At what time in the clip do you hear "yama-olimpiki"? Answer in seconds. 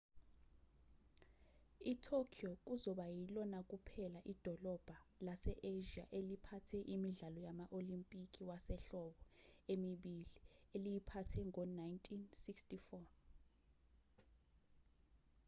7.47-8.41